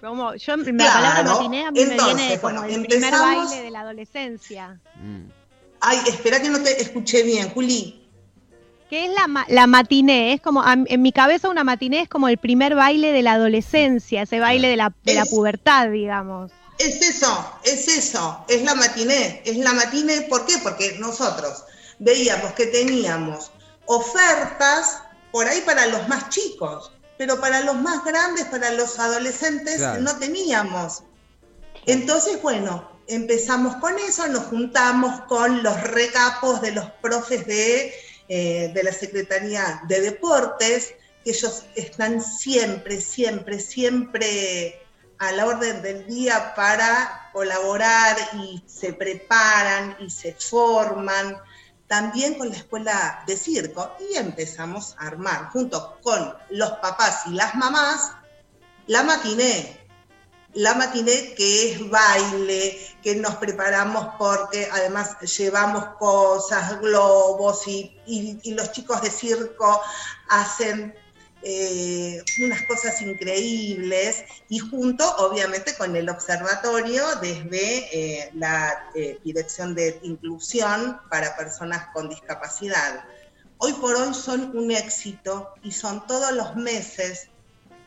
Como, 0.00 0.36
yo, 0.36 0.56
la 0.56 0.92
palabra 0.94 1.22
matiné 1.24 1.66
a 1.66 1.72
mí 1.72 1.84
me 1.84 1.96
viene 1.96 2.40
como 2.40 2.62
el 2.62 2.86
primer 2.86 3.12
baile 3.12 3.62
de 3.62 3.70
la 3.72 3.80
adolescencia. 3.80 4.80
Mm. 4.94 5.24
Ay, 5.80 5.98
espera 6.06 6.40
que 6.40 6.48
no 6.48 6.62
te 6.62 6.80
escuché 6.80 7.24
bien, 7.24 7.50
Juli. 7.50 8.08
¿Qué 8.88 9.06
es 9.06 9.10
la, 9.10 9.44
la 9.48 9.66
matiné? 9.66 10.34
Es 10.34 10.40
como, 10.40 10.62
en 10.64 11.02
mi 11.02 11.10
cabeza 11.10 11.48
una 11.48 11.64
matiné 11.64 12.02
es 12.02 12.08
como 12.08 12.28
el 12.28 12.38
primer 12.38 12.76
baile 12.76 13.10
de 13.10 13.22
la 13.22 13.32
adolescencia, 13.32 14.22
ese 14.22 14.38
baile 14.38 14.68
de 14.68 14.76
la, 14.76 14.92
de 15.02 15.14
la 15.14 15.24
pubertad, 15.24 15.90
digamos. 15.90 16.52
Es 16.78 17.02
eso, 17.02 17.52
es 17.64 17.88
eso, 17.88 18.44
es 18.48 18.62
la 18.62 18.76
matiné, 18.76 19.42
es 19.44 19.56
la 19.56 19.72
matiné, 19.72 20.22
¿por 20.22 20.46
qué? 20.46 20.58
Porque 20.62 20.96
nosotros 21.00 21.64
veíamos 21.98 22.52
que 22.52 22.66
teníamos 22.66 23.50
ofertas 23.86 25.02
por 25.32 25.48
ahí 25.48 25.62
para 25.62 25.86
los 25.86 26.06
más 26.08 26.28
chicos, 26.28 26.92
pero 27.18 27.40
para 27.40 27.60
los 27.60 27.74
más 27.76 28.04
grandes, 28.04 28.44
para 28.46 28.70
los 28.72 28.98
adolescentes, 28.98 29.80
no 30.00 30.18
teníamos. 30.18 31.02
Entonces, 31.86 32.40
bueno, 32.42 32.92
empezamos 33.08 33.76
con 33.76 33.98
eso, 33.98 34.26
nos 34.28 34.44
juntamos 34.44 35.22
con 35.22 35.62
los 35.62 35.80
recapos 35.82 36.60
de 36.60 36.72
los 36.72 36.90
profes 37.02 37.46
de, 37.46 37.94
eh, 38.28 38.70
de 38.74 38.82
la 38.82 38.92
Secretaría 38.92 39.82
de 39.88 40.00
Deportes, 40.00 40.94
que 41.24 41.30
ellos 41.30 41.64
están 41.74 42.22
siempre, 42.22 43.00
siempre, 43.00 43.58
siempre 43.58 44.80
a 45.18 45.32
la 45.32 45.46
orden 45.46 45.82
del 45.82 46.06
día 46.06 46.52
para 46.54 47.30
colaborar 47.32 48.16
y 48.34 48.62
se 48.66 48.92
preparan 48.92 49.96
y 50.00 50.10
se 50.10 50.34
forman 50.34 51.36
también 51.92 52.38
con 52.38 52.48
la 52.48 52.56
escuela 52.56 53.22
de 53.26 53.36
circo 53.36 53.92
y 54.00 54.16
empezamos 54.16 54.94
a 54.96 55.08
armar 55.08 55.50
junto 55.50 55.98
con 56.00 56.34
los 56.48 56.70
papás 56.78 57.24
y 57.26 57.34
las 57.34 57.54
mamás 57.54 58.12
la 58.86 59.02
matiné. 59.02 59.78
La 60.54 60.72
matiné 60.74 61.34
que 61.34 61.72
es 61.72 61.90
baile, 61.90 62.96
que 63.02 63.14
nos 63.16 63.34
preparamos 63.36 64.06
porque 64.18 64.70
además 64.72 65.20
llevamos 65.36 65.84
cosas, 65.98 66.80
globos 66.80 67.68
y, 67.68 67.94
y 68.06 68.54
los 68.54 68.72
chicos 68.72 69.02
de 69.02 69.10
circo 69.10 69.82
hacen 70.30 70.94
eh, 71.44 72.22
unas 72.40 72.62
cosas 72.62 73.02
increíbles 73.02 74.24
y 74.48 74.58
junto 74.60 75.04
obviamente 75.16 75.74
con 75.76 75.96
el 75.96 76.08
observatorio 76.08 77.04
desde 77.20 77.88
eh, 77.92 78.30
la 78.34 78.90
eh, 78.94 79.18
Dirección 79.24 79.74
de 79.74 79.98
Inclusión 80.02 81.00
para 81.10 81.36
Personas 81.36 81.88
con 81.92 82.08
Discapacidad. 82.08 83.04
Hoy 83.58 83.72
por 83.74 83.96
hoy 83.96 84.14
son 84.14 84.56
un 84.56 84.70
éxito 84.70 85.52
y 85.62 85.72
son 85.72 86.06
todos 86.06 86.32
los 86.32 86.54
meses 86.54 87.28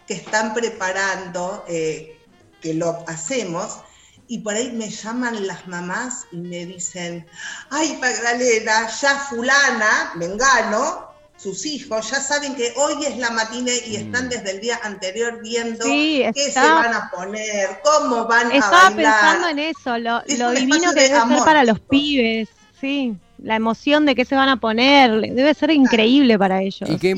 que 0.07 0.15
están 0.15 0.53
preparando, 0.53 1.65
que 1.67 2.73
lo 2.75 3.03
hacemos, 3.07 3.79
y 4.27 4.39
por 4.39 4.53
ahí 4.53 4.71
me 4.71 4.89
llaman 4.89 5.47
las 5.47 5.67
mamás 5.67 6.25
y 6.31 6.37
me 6.37 6.65
dicen, 6.65 7.27
ay 7.69 7.97
Magdalena, 7.99 8.89
ya 8.89 9.19
fulana, 9.19 10.13
me 10.15 10.25
engano, 10.25 11.14
sus 11.37 11.65
hijos 11.65 12.09
ya 12.09 12.21
saben 12.21 12.55
que 12.55 12.73
hoy 12.77 13.05
es 13.05 13.17
la 13.17 13.29
matina 13.31 13.71
y 13.85 13.97
están 13.97 14.27
mm. 14.27 14.29
desde 14.29 14.51
el 14.51 14.61
día 14.61 14.79
anterior 14.83 15.41
viendo 15.41 15.83
qué 15.85 16.31
se 16.33 16.59
van 16.59 16.93
a 16.93 17.11
poner, 17.11 17.81
cómo 17.83 18.25
van 18.25 18.47
a 18.47 18.49
bailar. 18.49 18.63
Estaba 18.63 18.95
pensando 18.95 19.47
en 19.49 19.59
eso, 19.59 19.97
lo, 19.97 20.21
divino 20.51 20.93
que 20.93 21.01
debe 21.01 21.27
ser 21.27 21.43
para 21.43 21.63
los 21.63 21.79
pibes, 21.79 22.49
sí 22.79 23.17
la 23.37 23.55
emoción 23.55 24.05
de 24.05 24.15
qué 24.15 24.25
se 24.25 24.35
van 24.35 24.49
a 24.49 24.59
poner, 24.59 25.11
debe 25.33 25.53
ser 25.53 25.71
increíble 25.71 26.37
para 26.39 26.61
ellos. 26.61 26.89
Y 26.89 26.97
qué, 26.97 27.15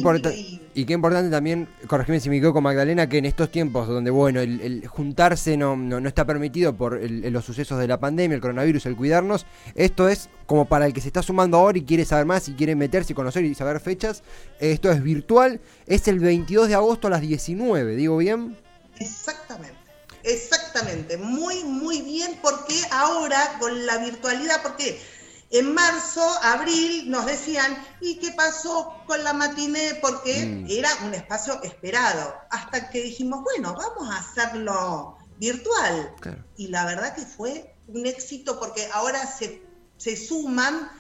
y 0.73 0.85
qué 0.85 0.93
importante 0.93 1.29
también, 1.29 1.67
corregime 1.87 2.19
si 2.19 2.29
me 2.29 2.37
equivoco 2.37 2.59
Magdalena, 2.61 3.07
que 3.07 3.19
en 3.19 3.25
estos 3.25 3.51
tiempos 3.51 3.87
donde, 3.87 4.09
bueno, 4.09 4.39
el, 4.41 4.87
juntarse 4.87 5.57
no, 5.57 5.75
no, 5.75 6.07
está 6.07 6.25
permitido 6.25 6.75
por 6.75 6.99
los 7.01 7.45
sucesos 7.45 7.79
de 7.79 7.87
la 7.87 7.99
pandemia, 7.99 8.35
el 8.35 8.41
coronavirus, 8.41 8.87
el 8.87 8.95
cuidarnos, 8.95 9.45
esto 9.75 10.09
es 10.09 10.29
como 10.45 10.65
para 10.65 10.85
el 10.85 10.93
que 10.93 11.01
se 11.01 11.07
está 11.07 11.21
sumando 11.21 11.57
ahora 11.57 11.77
y 11.77 11.83
quiere 11.83 12.05
saber 12.05 12.25
más 12.25 12.47
y 12.47 12.53
quiere 12.53 12.75
meterse 12.75 13.13
y 13.13 13.15
conocer 13.15 13.45
y 13.45 13.53
saber 13.53 13.79
fechas, 13.79 14.23
esto 14.59 14.91
es 14.91 15.03
virtual, 15.03 15.59
es 15.85 16.07
el 16.07 16.19
22 16.19 16.67
de 16.67 16.75
agosto 16.75 17.07
a 17.07 17.11
las 17.11 17.21
19, 17.21 17.95
¿digo 17.95 18.17
bien? 18.17 18.57
Exactamente. 18.99 19.77
Exactamente, 20.23 21.15
muy, 21.15 21.63
muy 21.63 22.01
bien, 22.01 22.37
porque 22.41 22.75
ahora 22.91 23.55
con 23.59 23.85
la 23.85 23.97
virtualidad, 23.99 24.61
porque 24.61 24.99
en 25.49 25.73
marzo, 25.73 26.21
abril, 26.43 27.09
nos 27.09 27.25
decían, 27.25 27.77
¿y 28.01 28.17
qué 28.19 28.31
pasó 28.31 28.93
con 29.05 29.23
la 29.23 29.33
matiné? 29.33 29.97
Porque 30.01 30.45
mm. 30.45 30.65
era 30.69 30.89
un 31.05 31.13
espacio 31.13 31.61
esperado. 31.63 32.35
Hasta 32.49 32.89
que 32.89 33.01
dijimos, 33.01 33.43
bueno, 33.43 33.73
vamos 33.73 34.13
a 34.13 34.17
hacerlo 34.17 35.17
virtual. 35.37 36.13
Y 36.57 36.67
la 36.67 36.85
verdad 36.85 37.15
que 37.15 37.21
fue 37.21 37.75
un 37.87 38.05
éxito 38.05 38.59
porque 38.59 38.89
ahora 38.91 39.25
se, 39.25 39.63
se 39.97 40.17
suman 40.17 40.91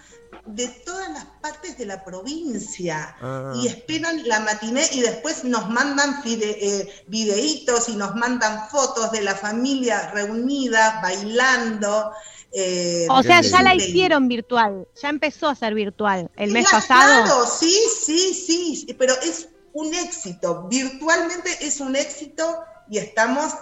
de 0.45 0.67
todas 0.67 1.09
las 1.09 1.25
partes 1.41 1.77
de 1.77 1.85
la 1.85 2.03
provincia 2.03 3.15
ah. 3.21 3.53
y 3.55 3.67
esperan 3.67 4.27
la 4.27 4.39
matiné 4.41 4.87
y 4.91 5.01
después 5.01 5.43
nos 5.43 5.69
mandan 5.69 6.21
eh, 6.25 7.03
videitos 7.07 7.89
y 7.89 7.95
nos 7.95 8.15
mandan 8.15 8.69
fotos 8.69 9.11
de 9.11 9.21
la 9.21 9.35
familia 9.35 10.11
reunida 10.11 10.99
bailando. 11.01 12.11
Eh, 12.53 13.07
o 13.09 13.21
sea, 13.23 13.41
ya 13.41 13.61
la 13.61 13.75
hicieron 13.75 14.27
virtual, 14.27 14.87
ya 15.01 15.09
empezó 15.09 15.47
a 15.47 15.55
ser 15.55 15.73
virtual 15.73 16.31
el 16.37 16.51
mes 16.51 16.65
pasado. 16.69 17.25
Claro, 17.25 17.45
sí, 17.45 17.77
sí, 18.03 18.33
sí, 18.33 18.95
pero 18.97 19.13
es 19.21 19.49
un 19.73 19.93
éxito, 19.93 20.67
virtualmente 20.69 21.49
es 21.61 21.79
un 21.81 21.95
éxito 21.95 22.43
y 22.89 22.97
estamos, 22.97 23.53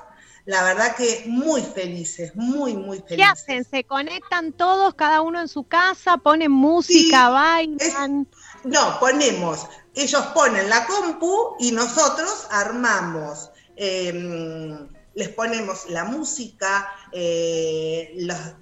la 0.46 0.64
verdad 0.64 0.96
que 0.96 1.24
muy 1.26 1.62
felices, 1.62 2.36
muy, 2.36 2.76
muy 2.76 3.00
felices. 3.00 3.18
¿Qué 3.18 3.24
hacen? 3.24 3.66
¿Se 3.66 3.84
conectan 3.84 4.54
todos, 4.54 4.94
cada 4.94 5.22
uno 5.22 5.42
en 5.42 5.48
su 5.48 5.64
casa, 5.64 6.18
ponen 6.18 6.52
música, 6.52 7.30
bailan? 7.30 8.28
no, 8.64 9.00
ponemos, 9.00 9.66
ellos 9.96 10.26
ponen 10.28 10.70
la 10.70 10.86
compu 10.86 11.56
y 11.60 11.72
nosotros 11.72 12.48
armamos. 12.52 13.50
Em, 13.76 14.88
les 15.16 15.30
ponemos 15.30 15.90
la 15.90 16.04
música, 16.04 16.94
eh, 17.12 18.14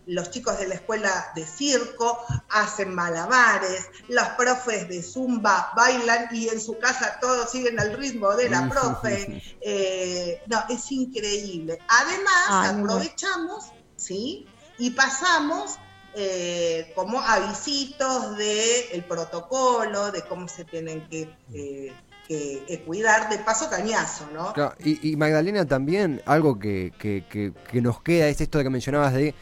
los, 0.06 0.30
chicos 0.30 0.60
de 0.60 0.68
la 0.68 0.76
escuela 0.76 1.32
de 1.36 1.46
circo 1.46 2.20
hacen 2.50 2.94
malabares, 2.94 3.90
los 4.08 4.28
profes 4.30 4.88
de 4.88 5.02
zumba 5.02 5.74
bailan 5.76 6.28
y 6.32 6.50
en 6.50 6.62
su 6.62 6.78
casa 6.78 7.18
todos 7.20 7.50
siguen 7.50 7.80
al 7.80 7.98
ritmo 7.98 8.36
de 8.36 8.50
la 8.50 8.70
profe. 8.70 9.42
Eh, 9.62 10.44
no, 10.46 10.64
es 10.70 10.92
increíble. 10.92 11.80
Además, 11.88 12.76
aprovechamos, 12.76 13.66
¿sí? 13.96 14.48
Y 14.78 14.92
pasamos 14.92 15.78
eh, 16.14 16.94
como 16.96 17.20
avisitos 17.20 18.38
del 18.38 18.86
el 18.92 19.04
protocolo, 19.06 20.12
de 20.12 20.22
cómo 20.22 20.48
se 20.48 20.66
tienen 20.66 21.08
que 21.10 21.94
que, 22.28 22.84
cuidar 22.86 23.30
de 23.30 23.40
paso 23.40 23.70
cañazo, 23.70 24.28
¿no? 24.34 24.54
y, 24.80 25.16
Magdalena 25.16 25.66
también, 25.66 26.22
algo 26.26 26.60
que, 26.60 26.92
que, 27.00 27.82
nos 27.82 28.02
queda 28.02 28.28
es 28.28 28.42
esto 28.42 28.58
de 28.58 28.64
que 28.64 28.70
mencionabas 28.70 29.14
de 29.14 29.36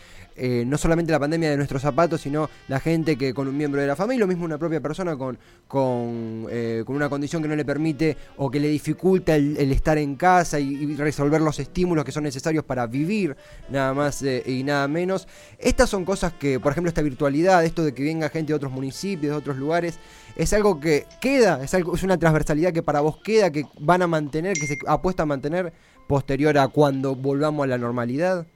eh, 0.43 0.65
no 0.65 0.75
solamente 0.75 1.12
la 1.12 1.19
pandemia 1.19 1.51
de 1.51 1.55
nuestros 1.55 1.83
zapatos, 1.83 2.21
sino 2.21 2.50
la 2.67 2.79
gente 2.79 3.15
que 3.15 3.31
con 3.31 3.48
un 3.48 3.55
miembro 3.55 3.79
de 3.79 3.86
la 3.86 3.95
familia, 3.95 4.21
lo 4.21 4.27
mismo 4.27 4.43
una 4.43 4.57
propia 4.57 4.81
persona 4.81 5.15
con, 5.15 5.38
con, 5.67 6.48
eh, 6.50 6.83
una 6.88 7.10
condición 7.10 7.43
que 7.43 7.48
no 7.48 7.55
le 7.55 7.63
permite 7.63 8.17
o 8.38 8.50
que 8.50 8.60
le 8.60 8.67
dificulta 8.69 9.36
el, 9.36 9.71
estar 9.71 10.00
en 10.00 10.15
casa 10.15 10.60
y, 10.60 10.95
resolver 10.95 11.41
los 11.41 11.60
estímulos 11.60 12.03
que 12.03 12.12
son 12.12 12.24
necesarios 12.24 12.63
para 12.63 12.88
vivir, 12.88 13.38
nada 13.69 13.93
más 13.93 14.24
eh, 14.24 14.41
y 14.43 14.63
nada 14.63 14.88
menos. 14.88 15.27
Estas 15.60 15.91
son 15.91 16.05
cosas 16.05 16.33
que, 16.33 16.60
por 16.60 16.71
ejemplo, 16.71 16.89
esta 16.89 17.03
virtualidad, 17.03 17.63
esto 17.63 17.83
de 17.83 17.93
que 17.93 18.01
venga 18.01 18.27
gente 18.29 18.51
de 18.51 18.55
otros 18.55 18.71
municipios, 18.71 19.33
de 19.33 19.38
otros 19.38 19.57
lugares, 19.57 20.00
es 20.36 20.51
algo 20.53 20.79
que 20.79 21.05
queda, 21.19 21.63
es, 21.63 21.71
algo, 21.75 21.93
es 21.93 22.01
una 22.01 22.17
transversalidad 22.17 22.74
que 22.74 22.81
para 22.81 23.01
vos 23.01 23.17
queda, 23.17 23.51
que 23.51 23.67
van 23.79 24.01
a 24.01 24.07
mantener, 24.07 24.57
que 24.57 24.65
se 24.65 24.79
apuesta 24.88 25.21
a 25.21 25.27
mantener 25.27 25.71
posterior 26.07 26.57
a 26.57 26.67
cuando 26.67 27.13
volvamos 27.13 27.65
a 27.65 27.67
la 27.67 27.77
normalidad. 27.77 28.48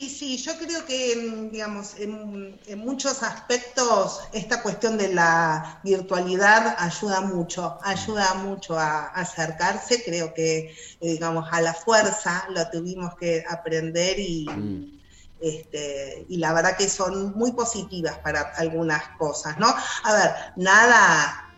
Sí, 0.00 0.08
sí, 0.08 0.36
yo 0.38 0.56
creo 0.56 0.86
que, 0.86 1.14
mm, 1.14 1.50
digamos, 1.50 1.94
en, 1.98 2.58
muchos 2.78 3.22
aspectos 3.22 4.20
esta 4.32 4.62
cuestión 4.62 4.96
de 4.96 5.12
la 5.12 5.78
virtualidad 5.84 6.74
ayuda 6.78 7.20
mucho, 7.20 7.78
ayuda 7.82 8.32
mucho 8.32 8.78
a, 8.78 9.08
acercarse, 9.08 10.02
creo 10.02 10.32
que, 10.32 10.58
eh, 10.70 10.74
digamos, 11.00 11.46
a 11.52 11.60
la 11.60 11.74
fuerza 11.74 12.46
lo 12.48 12.66
tuvimos 12.70 13.14
que 13.16 13.44
aprender 13.46 14.18
y, 14.18 14.46
mm. 14.48 15.00
este, 15.42 16.24
y 16.30 16.38
la 16.38 16.54
verdad 16.54 16.78
que 16.78 16.88
son 16.88 17.34
muy 17.36 17.52
positivas 17.52 18.16
para 18.20 18.40
algunas 18.56 19.06
cosas, 19.18 19.58
¿no? 19.58 19.66
A 20.04 20.12
ver, 20.14 20.34
nada 20.56 21.49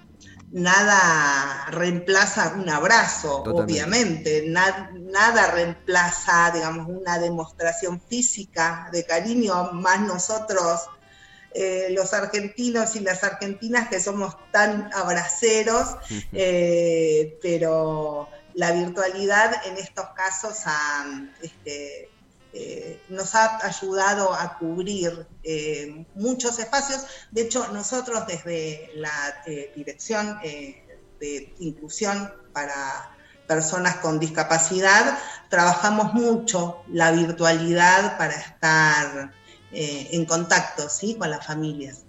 nada 0.52 1.66
reemplaza 1.70 2.54
un 2.54 2.68
abrazo, 2.68 3.42
obviamente, 3.42 4.44
nada 4.46 5.50
reemplaza, 5.50 6.50
digamos, 6.52 6.88
una 6.88 7.18
demostración 7.18 8.00
física 8.00 8.88
de 8.92 9.04
cariño, 9.04 9.72
más 9.72 10.00
nosotros, 10.00 10.82
eh, 11.54 11.88
los 11.90 12.12
argentinos 12.12 12.96
y 12.96 13.00
las 13.00 13.24
argentinas 13.24 13.88
que 13.88 14.00
somos 14.00 14.36
tan 14.52 14.90
abraceros, 14.94 15.96
eh, 16.32 17.38
pero 17.42 18.28
la 18.54 18.72
virtualidad 18.72 19.54
en 19.66 19.78
estos 19.78 20.06
casos 20.14 20.58
este, 21.40 22.10
eh, 22.54 23.00
nos 23.08 23.34
ha 23.34 23.64
ayudado 23.66 24.34
a 24.34 24.58
cubrir 24.58 25.26
eh, 25.42 26.04
muchos 26.14 26.58
espacios. 26.58 27.06
De 27.30 27.42
hecho, 27.42 27.66
nosotros 27.68 28.26
desde 28.26 28.90
la 28.94 29.42
eh, 29.46 29.72
Dirección 29.74 30.38
de 30.40 31.54
Inclusión 31.60 32.32
para 32.52 33.16
Personas 33.46 33.96
con 33.96 34.18
Discapacidad 34.18 35.18
trabajamos 35.48 36.14
mucho 36.14 36.82
la 36.88 37.10
virtualidad 37.12 38.18
para 38.18 38.34
estar 38.34 39.32
en 39.72 40.24
contacto 40.26 40.88
¿sí? 40.88 41.14
con 41.14 41.30
las 41.30 41.46
familias. 41.46 42.04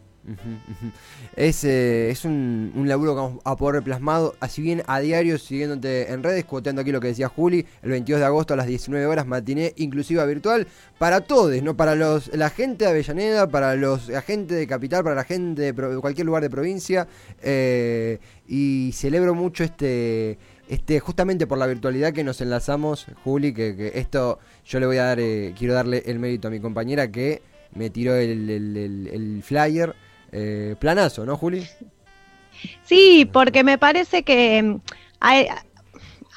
Es, 1.36 1.64
eh, 1.64 2.10
es 2.12 2.24
un, 2.24 2.72
un, 2.76 2.88
laburo 2.88 3.14
que 3.14 3.22
vamos 3.22 3.42
a 3.44 3.56
poder 3.58 3.84
plasmado, 3.84 4.36
así 4.40 4.62
bien 4.62 4.84
a 4.88 5.00
diario, 5.00 5.38
siguiéndote 5.38 6.12
en 6.12 6.24
redes, 6.24 6.46
cuoteando 6.46 6.82
aquí 6.82 6.92
lo 6.92 7.02
que 7.02 7.08
decía 7.08 7.28
Juli, 7.28 7.66
el 7.82 7.90
22 7.90 8.20
de 8.22 8.26
agosto 8.26 8.54
a 8.54 8.58
las 8.58 8.68
19 8.68 9.06
horas, 9.06 9.26
matiné 9.26 9.74
inclusiva 9.76 10.26
virtual, 10.26 10.68
para 10.98 11.22
todos, 11.22 11.62
¿no? 11.62 11.76
Para 11.76 11.96
los, 11.96 12.34
la 12.36 12.50
gente 12.50 12.86
de 12.86 12.92
Avellaneda, 12.92 13.48
para 13.48 13.76
los 13.76 14.10
agentes 14.10 14.58
de 14.58 14.68
Capital, 14.68 15.04
para 15.04 15.16
la 15.16 15.24
gente 15.24 15.74
de 15.74 16.00
cualquier 16.00 16.26
lugar 16.26 16.44
de 16.44 16.50
provincia, 16.50 17.08
eh, 17.42 18.20
y 18.48 18.92
celebro 18.94 19.34
mucho 19.36 19.64
este... 19.64 20.38
Este, 20.70 21.02
justamente 21.02 21.46
por 21.46 21.58
la 21.58 21.68
virtualidad 21.68 22.14
que 22.14 22.24
nos 22.24 22.40
enlazamos, 22.40 23.08
Juli, 23.26 23.54
que, 23.54 23.92
esto 23.96 24.40
yo 24.66 24.80
le 24.80 24.86
voy 24.86 24.98
a 24.98 25.04
dar, 25.04 25.20
eh, 25.20 25.54
quiero 25.58 25.74
darle 25.74 26.04
el 26.06 26.20
mérito 26.20 26.48
a 26.48 26.52
mi 26.52 26.62
compañera 26.62 27.12
que 27.12 27.42
me 27.76 27.90
tiró 27.90 28.16
el, 28.16 28.50
el 28.50 29.44
flyer 29.44 29.94
eh, 30.34 30.76
planazo, 30.80 31.26
¿no, 31.26 31.38
Juli? 31.38 31.68
Sí, 32.84 33.30
porque 33.32 33.64
me 33.64 33.78
parece 33.78 34.24
que 34.24 34.78
hay, 35.20 35.48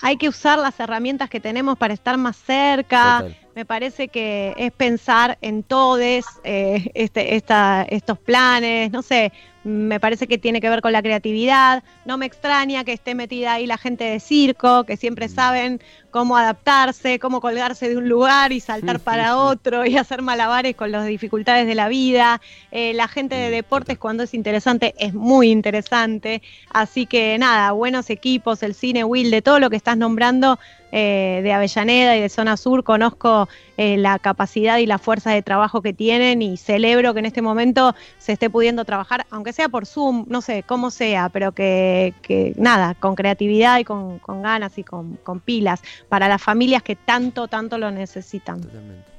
hay 0.02 0.16
que 0.16 0.28
usar 0.28 0.58
las 0.58 0.78
herramientas 0.78 1.30
que 1.30 1.40
tenemos 1.40 1.78
para 1.78 1.94
estar 1.94 2.16
más 2.18 2.36
cerca. 2.36 3.24
Me 3.54 3.64
parece 3.64 4.08
que 4.08 4.54
es 4.58 4.70
pensar 4.72 5.38
en 5.40 5.62
todos 5.62 5.98
eh, 6.44 6.90
este, 6.92 7.36
estos 7.36 8.18
planes, 8.18 8.92
no 8.92 9.00
sé, 9.00 9.32
me 9.66 9.98
parece 9.98 10.28
que 10.28 10.38
tiene 10.38 10.60
que 10.60 10.70
ver 10.70 10.80
con 10.80 10.92
la 10.92 11.02
creatividad. 11.02 11.82
No 12.04 12.18
me 12.18 12.26
extraña 12.26 12.84
que 12.84 12.92
esté 12.92 13.16
metida 13.16 13.54
ahí 13.54 13.66
la 13.66 13.78
gente 13.78 14.04
de 14.04 14.20
circo, 14.20 14.84
que 14.84 14.96
siempre 14.96 15.26
mm. 15.26 15.30
saben 15.30 15.80
cómo 16.12 16.36
adaptarse, 16.36 17.18
cómo 17.18 17.40
colgarse 17.40 17.88
de 17.88 17.96
un 17.96 18.08
lugar 18.08 18.52
y 18.52 18.60
saltar 18.60 19.00
para 19.00 19.36
otro 19.36 19.84
y 19.84 19.96
hacer 19.98 20.22
malabares 20.22 20.76
con 20.76 20.90
las 20.92 21.04
dificultades 21.06 21.66
de 21.66 21.74
la 21.74 21.88
vida. 21.88 22.40
Eh, 22.70 22.94
la 22.94 23.08
gente 23.08 23.34
de 23.34 23.50
deportes 23.50 23.98
cuando 23.98 24.22
es 24.22 24.32
interesante 24.34 24.94
es 24.98 25.12
muy 25.12 25.50
interesante. 25.50 26.42
Así 26.70 27.06
que 27.06 27.36
nada, 27.38 27.72
buenos 27.72 28.08
equipos, 28.08 28.62
el 28.62 28.74
cine, 28.74 29.04
Will, 29.04 29.30
de 29.30 29.42
todo 29.42 29.58
lo 29.58 29.68
que 29.68 29.76
estás 29.76 29.96
nombrando, 29.96 30.58
eh, 30.92 31.40
de 31.42 31.52
Avellaneda 31.52 32.16
y 32.16 32.20
de 32.20 32.28
Zona 32.28 32.56
Sur, 32.56 32.84
conozco 32.84 33.48
eh, 33.76 33.96
la 33.98 34.18
capacidad 34.18 34.78
y 34.78 34.86
la 34.86 34.98
fuerza 34.98 35.32
de 35.32 35.42
trabajo 35.42 35.82
que 35.82 35.92
tienen 35.92 36.40
y 36.40 36.56
celebro 36.56 37.12
que 37.12 37.18
en 37.18 37.26
este 37.26 37.42
momento 37.42 37.94
se 38.18 38.32
esté 38.32 38.48
pudiendo 38.48 38.84
trabajar, 38.84 39.26
aunque 39.30 39.52
sea 39.56 39.70
por 39.70 39.86
Zoom, 39.86 40.26
no 40.28 40.42
sé 40.42 40.64
cómo 40.64 40.90
sea, 40.90 41.30
pero 41.30 41.52
que, 41.52 42.12
nada, 42.58 42.94
con 42.94 43.14
creatividad 43.14 43.78
y 43.78 43.84
con, 43.84 44.20
ganas 44.42 44.76
y 44.76 44.84
con, 44.84 45.18
pilas 45.46 45.80
para 46.10 46.28
las 46.28 46.42
familias 46.42 46.82
que 46.82 46.94
tanto, 46.94 47.48
tanto 47.48 47.78
lo 47.78 47.90
necesitan. 47.90 48.60
Totalmente, 48.60 49.10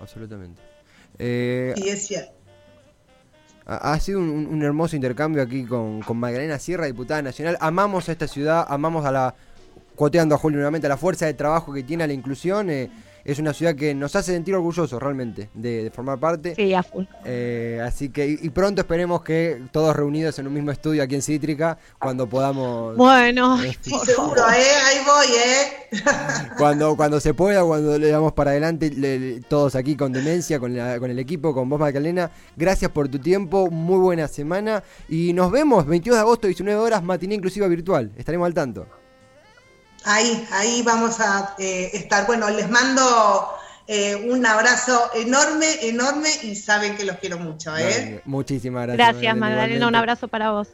absolutamente. 0.00 0.60
Eh, 1.20 1.72
es 1.76 2.12
Ha, 3.64 4.00
sido 4.00 4.18
un, 4.18 4.60
hermoso 4.64 4.96
intercambio 4.96 5.40
aquí 5.40 5.64
con, 5.64 6.00
con 6.00 6.16
Magdalena 6.16 6.58
Sierra, 6.58 6.86
diputada 6.86 7.22
nacional. 7.22 7.56
Amamos 7.60 8.08
a 8.08 8.12
esta 8.12 8.26
ciudad, 8.26 8.66
amamos 8.68 9.04
a 9.06 9.12
la 9.12 9.34
coteando 9.94 10.34
a 10.34 10.38
Julio 10.38 10.56
nuevamente, 10.56 10.88
la 10.88 10.96
fuerza 10.96 11.26
de 11.26 11.34
trabajo 11.34 11.72
que 11.72 11.84
tiene 11.84 12.04
la 12.08 12.12
inclusión. 12.12 12.70
Eh, 12.70 12.90
es 13.26 13.40
una 13.40 13.52
ciudad 13.52 13.74
que 13.74 13.92
nos 13.92 14.14
hace 14.14 14.32
sentir 14.32 14.54
orgullosos 14.54 15.02
realmente 15.02 15.50
de, 15.52 15.90
formar 15.92 16.18
parte. 16.18 16.54
Sí, 16.54 16.72
a 16.72 16.82
full. 16.84 17.04
Eh, 17.24 17.82
así 17.84 18.10
que, 18.10 18.26
y, 18.26 18.48
pronto 18.50 18.82
esperemos 18.82 19.22
que 19.22 19.62
todos 19.72 19.96
reunidos 19.96 20.38
en 20.38 20.46
un 20.46 20.54
mismo 20.54 20.70
estudio 20.70 21.02
aquí 21.02 21.16
en 21.16 21.22
Cítrica, 21.22 21.76
cuando 21.98 22.28
podamos. 22.28 22.96
Bueno, 22.96 23.58
sí, 23.80 23.92
seguro, 24.04 24.42
¿eh? 24.50 24.76
Ahí 24.84 24.98
voy, 25.04 25.26
¿eh? 25.36 26.00
cuando, 26.56 26.96
cuando 26.96 27.18
se 27.18 27.34
pueda, 27.34 27.64
cuando 27.64 27.98
le 27.98 28.10
damos 28.10 28.32
para 28.32 28.52
adelante, 28.52 29.40
todos 29.48 29.74
aquí 29.74 29.96
con 29.96 30.12
Demencia, 30.12 30.60
con, 30.60 30.76
con 31.00 31.10
el 31.10 31.18
equipo, 31.18 31.52
con 31.52 31.68
vos, 31.68 31.80
Magdalena. 31.80 32.30
Gracias 32.56 32.92
por 32.92 33.08
tu 33.08 33.18
tiempo, 33.18 33.70
muy 33.72 33.98
buena 33.98 34.28
semana. 34.28 34.84
Y 35.08 35.32
nos 35.32 35.50
vemos 35.50 35.84
22 35.84 36.16
de 36.16 36.20
agosto, 36.20 36.46
19 36.46 36.78
horas, 36.80 37.02
matiné 37.02 37.34
inclusiva 37.34 37.66
virtual. 37.66 38.12
Estaremos 38.16 38.46
al 38.46 38.54
tanto. 38.54 38.86
Ahí, 40.06 40.46
ahí 40.52 40.82
vamos 40.82 41.18
a 41.20 41.56
eh, 41.58 41.90
estar. 41.92 42.26
Bueno, 42.26 42.48
les 42.48 42.70
mando 42.70 43.56
eh, 43.88 44.14
un 44.30 44.46
abrazo 44.46 45.10
enorme, 45.14 45.66
enorme 45.82 46.28
y 46.42 46.54
saben 46.54 46.96
que 46.96 47.04
los 47.04 47.16
quiero 47.16 47.38
mucho. 47.38 47.76
¿eh? 47.76 48.22
muchísimas 48.24 48.86
gracias. 48.86 49.08
Gracias, 49.08 49.36
Magdalena. 49.36 49.88
Un 49.88 49.96
abrazo 49.96 50.28
para 50.28 50.52
vos. 50.52 50.68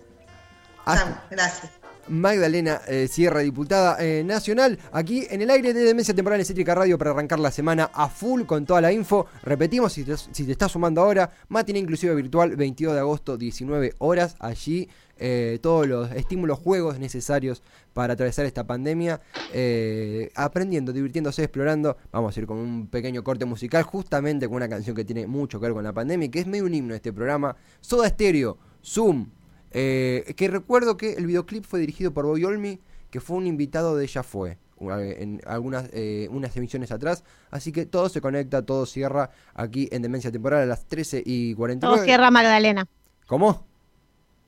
gracias. 1.30 1.81
Magdalena 2.08 2.80
Sierra, 3.08 3.40
diputada 3.40 3.98
nacional, 4.24 4.78
aquí 4.92 5.26
en 5.30 5.42
el 5.42 5.50
aire 5.50 5.72
de 5.72 5.80
Demencia 5.80 6.14
Temporal 6.14 6.40
en 6.40 6.46
Cítrica 6.46 6.74
Radio 6.74 6.98
para 6.98 7.10
arrancar 7.10 7.38
la 7.38 7.50
semana 7.50 7.90
a 7.92 8.08
full 8.08 8.42
con 8.42 8.66
toda 8.66 8.80
la 8.80 8.92
info. 8.92 9.26
Repetimos, 9.42 9.92
si 9.92 10.04
te, 10.04 10.52
estás 10.52 10.72
sumando 10.72 11.00
ahora, 11.00 11.30
Matina 11.48 11.78
Inclusiva 11.78 12.14
Virtual, 12.14 12.56
22 12.56 12.94
de 12.94 13.00
agosto, 13.00 13.36
19 13.36 13.94
horas, 13.98 14.36
allí 14.38 14.88
eh, 15.18 15.58
todos 15.62 15.86
los 15.86 16.10
estímulos, 16.12 16.58
juegos 16.58 16.98
necesarios 16.98 17.62
para 17.92 18.14
atravesar 18.14 18.44
esta 18.46 18.66
pandemia, 18.66 19.20
eh, 19.52 20.30
aprendiendo, 20.34 20.92
divirtiéndose, 20.92 21.44
explorando. 21.44 21.96
Vamos 22.10 22.36
a 22.36 22.40
ir 22.40 22.46
con 22.46 22.56
un 22.58 22.88
pequeño 22.88 23.22
corte 23.22 23.44
musical, 23.44 23.84
justamente 23.84 24.46
con 24.46 24.56
una 24.56 24.68
canción 24.68 24.96
que 24.96 25.04
tiene 25.04 25.26
mucho 25.26 25.60
que 25.60 25.66
ver 25.66 25.74
con 25.74 25.84
la 25.84 25.92
pandemia, 25.92 26.30
que 26.30 26.40
es 26.40 26.46
medio 26.46 26.64
un 26.64 26.74
himno 26.74 26.90
de 26.90 26.96
este 26.96 27.12
programa, 27.12 27.54
Soda 27.80 28.08
Stereo, 28.08 28.58
Zoom, 28.84 29.28
eh, 29.72 30.34
que 30.36 30.48
recuerdo 30.48 30.96
que 30.96 31.14
el 31.14 31.26
videoclip 31.26 31.64
fue 31.64 31.80
dirigido 31.80 32.12
por 32.12 32.26
Boy 32.26 32.44
Olmi, 32.44 32.80
que 33.10 33.20
fue 33.20 33.36
un 33.36 33.46
invitado 33.46 33.96
de 33.96 34.04
ella 34.04 34.22
fue 34.22 34.58
en 34.90 35.40
algunas 35.46 35.90
unas 36.30 36.56
emisiones 36.56 36.90
atrás. 36.90 37.22
Así 37.50 37.72
que 37.72 37.86
todo 37.86 38.08
se 38.08 38.20
conecta, 38.20 38.62
todo 38.62 38.86
cierra 38.86 39.30
aquí 39.54 39.88
en 39.92 40.02
Demencia 40.02 40.32
Temporal 40.32 40.62
a 40.62 40.66
las 40.66 40.86
13 40.86 41.22
y 41.24 41.54
49. 41.54 41.96
Todo 41.96 42.04
cierra 42.04 42.30
Magdalena. 42.30 42.86
¿Cómo? 43.26 43.64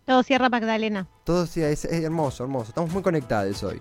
Todo 0.05 0.23
cierra 0.23 0.49
Magdalena. 0.49 1.09
Todo 1.25 1.47
sí, 1.47 1.63
es, 1.63 1.85
hermoso, 1.87 2.45
hermoso. 2.45 2.69
Estamos 2.69 2.93
muy 2.93 3.03
conectados 3.03 3.63
hoy. 3.63 3.81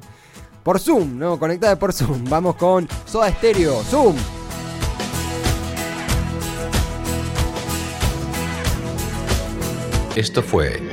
Por 0.64 0.80
Zoom, 0.80 1.18
¿no? 1.18 1.38
Conectados 1.38 1.78
por 1.78 1.92
Zoom. 1.92 2.24
Vamos 2.30 2.56
con 2.56 2.88
Soda 3.06 3.30
Stereo. 3.32 3.84
Zoom. 3.84 4.16
Esto 10.16 10.44
fue 10.44 10.93